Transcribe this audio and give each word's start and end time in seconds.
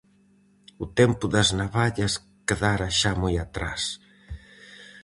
O 0.83 0.85
tempo 0.99 1.25
das 1.33 1.49
navallas 1.59 2.13
quedara 2.47 2.87
xa 2.99 3.11
moi 3.21 3.35
atrás. 3.45 3.83